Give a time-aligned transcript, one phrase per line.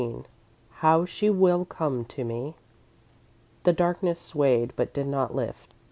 [0.01, 0.25] XV
[0.79, 2.55] "HOW SHE WILL COME TO ME"
[3.65, 5.75] The darkness swayed but did not lift.